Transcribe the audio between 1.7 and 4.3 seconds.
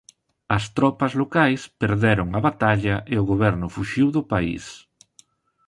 perderon a batalla e o goberno fuxiu do